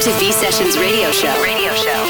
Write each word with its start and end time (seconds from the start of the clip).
Welcome 0.00 0.18
to 0.18 0.24
V 0.24 0.32
Sessions 0.32 0.78
Radio 0.78 1.10
Show. 1.10 1.42
Radio 1.42 1.74
Show. 1.74 2.09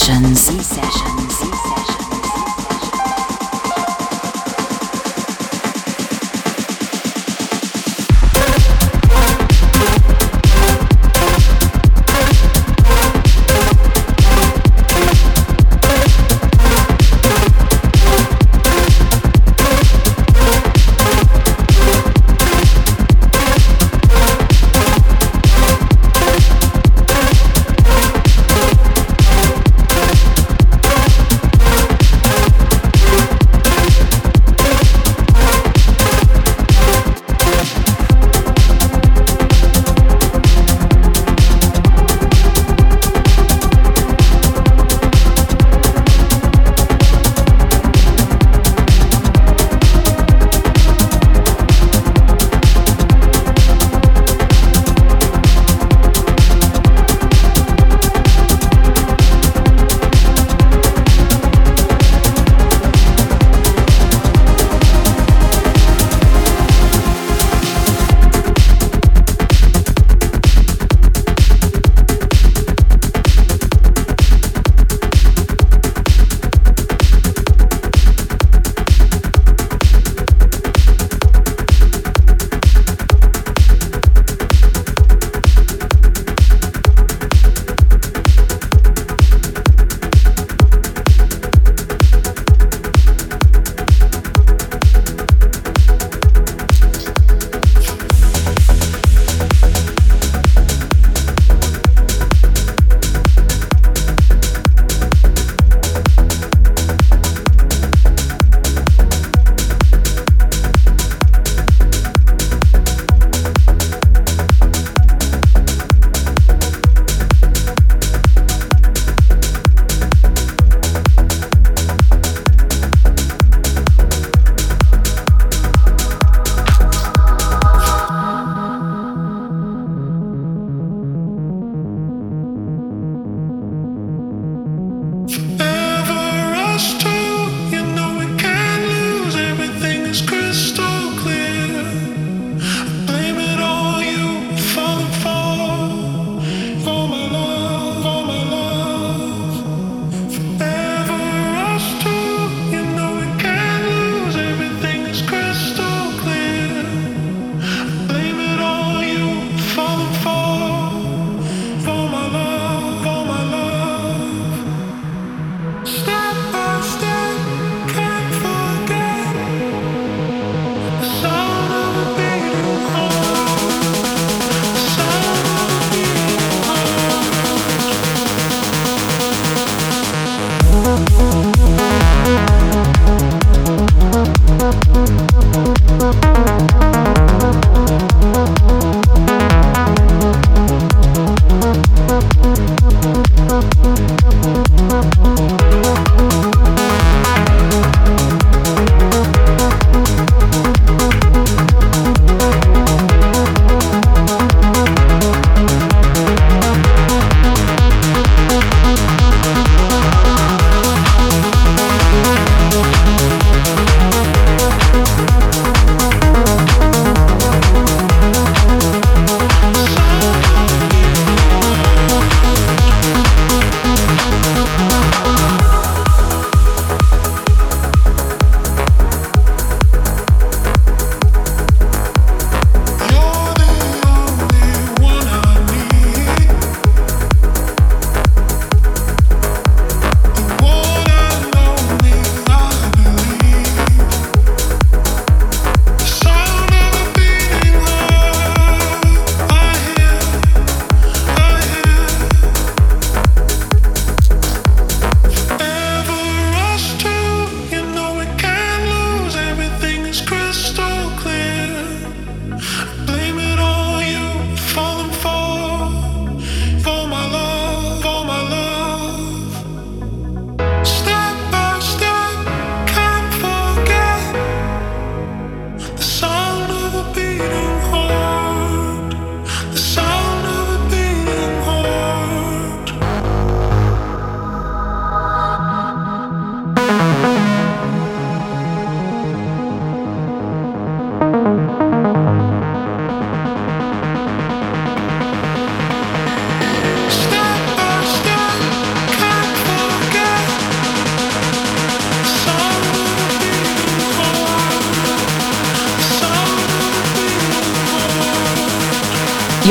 sessions. 0.00 0.59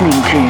You're 0.00 0.08
listening 0.08 0.49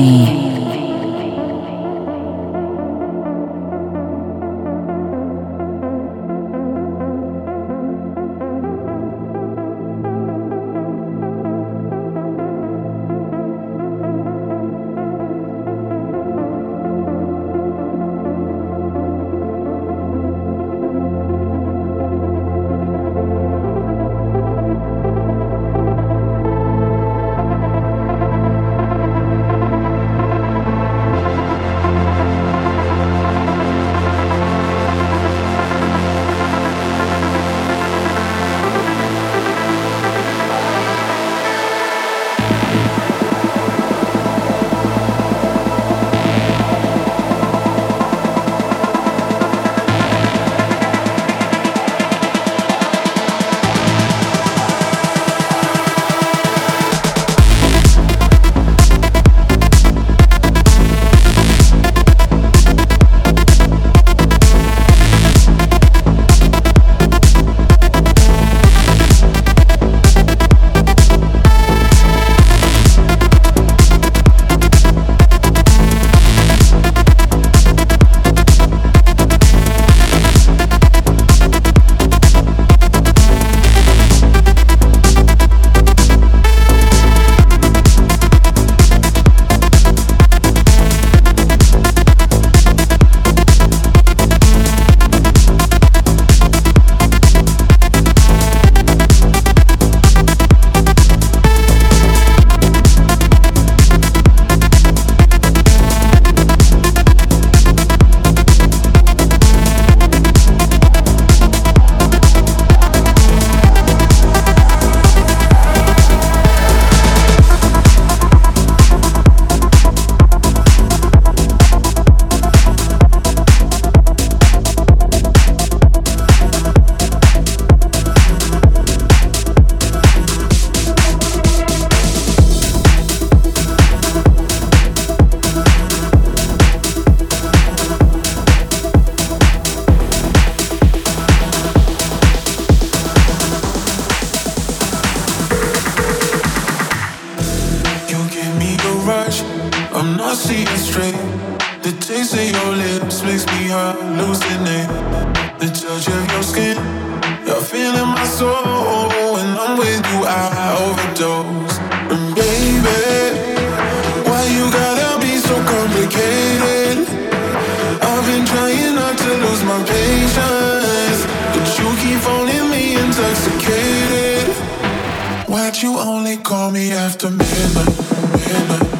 you 175.83 175.97
only 175.97 176.37
call 176.37 176.69
me 176.69 176.91
after 176.91 177.29
midnight, 177.29 177.97
midnight. 178.45 178.90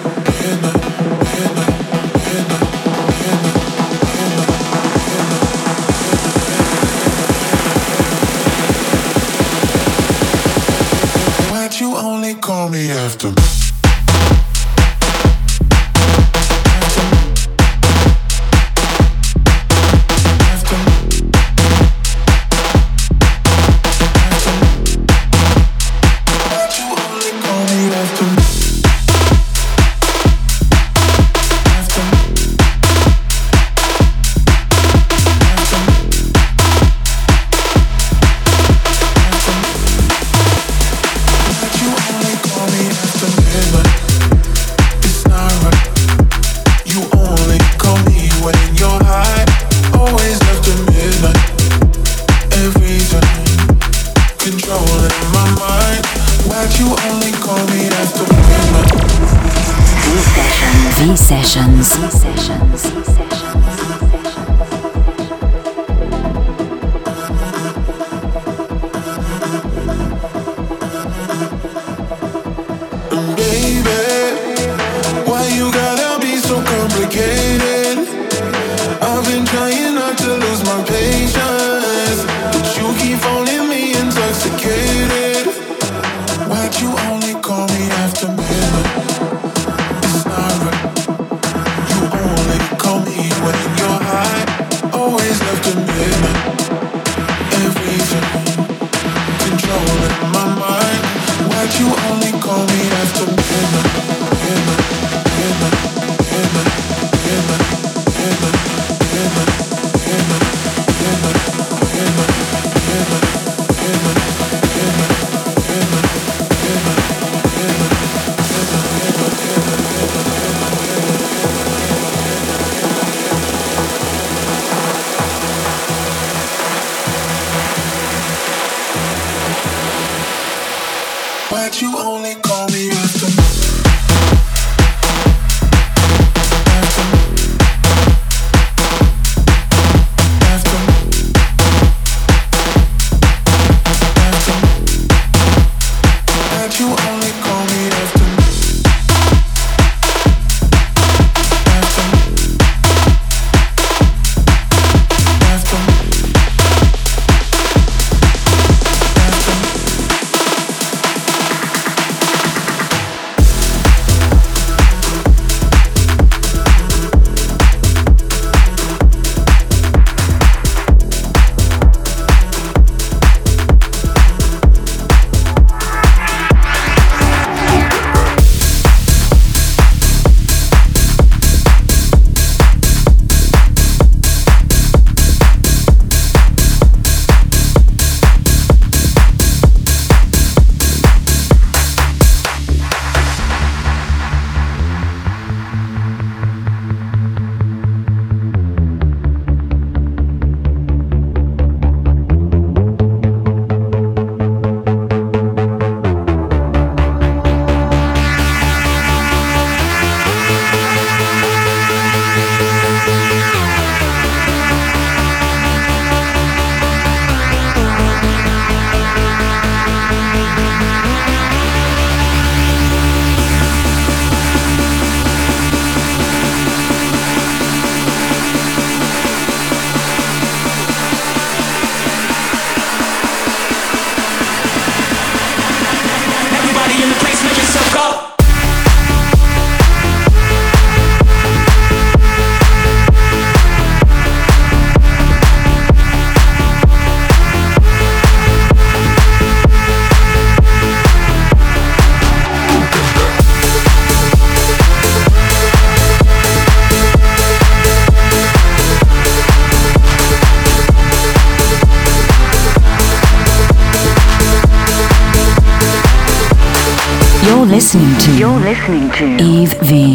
listening 268.82 269.12
to 269.12 269.44
Yves 269.44 269.74
V. 269.90 270.11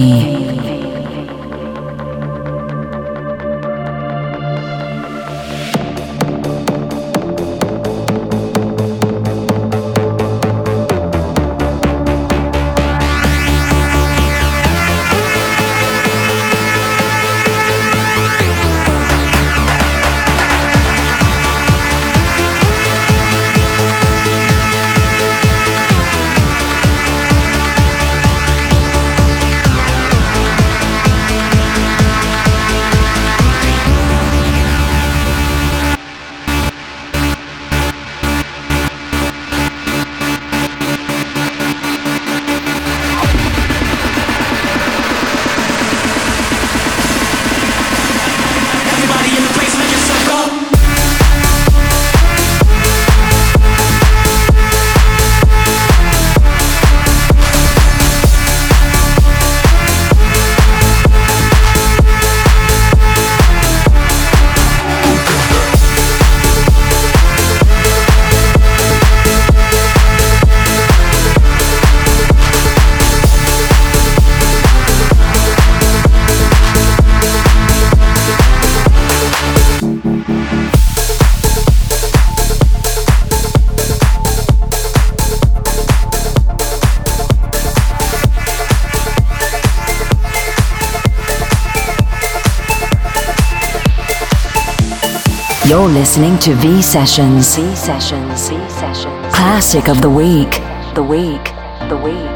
You're 95.76 95.90
listening 95.90 96.38
to 96.38 96.54
V 96.54 96.80
Sessions. 96.80 97.54
V 97.54 97.76
Sessions. 97.76 98.48
V 98.48 98.56
Sessions. 98.70 99.34
Classic 99.34 99.90
of 99.90 100.00
the 100.00 100.08
week. 100.08 100.52
The 100.94 101.02
week. 101.02 101.44
The 101.90 102.00
week. 102.02 102.35